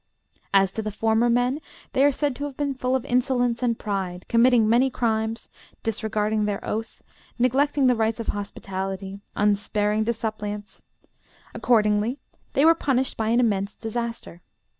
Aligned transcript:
As 0.51 0.71
to 0.71 0.81
the 0.81 0.89
former 0.89 1.29
men, 1.29 1.61
they 1.93 2.03
are 2.03 2.11
said 2.11 2.35
to 2.37 2.45
have 2.45 2.57
been 2.57 2.73
full 2.73 2.95
of 2.95 3.05
insolence 3.05 3.61
and 3.61 3.77
pride, 3.77 4.25
committing 4.27 4.67
many 4.67 4.89
crimes, 4.89 5.47
disregarding 5.83 6.45
their 6.45 6.65
oath, 6.65 7.03
neglecting 7.37 7.85
the 7.85 7.93
rights 7.93 8.19
of 8.19 8.29
hospitality, 8.29 9.19
unsparing 9.35 10.03
to 10.05 10.11
suppliants; 10.13 10.81
accordingly, 11.53 12.17
they 12.53 12.65
were 12.65 12.73
punished 12.73 13.15
by 13.15 13.27
an 13.29 13.39
immense 13.39 13.75
disaster. 13.75 14.41